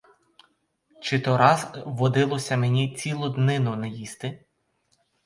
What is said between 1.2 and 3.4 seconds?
раз водилося мені цілу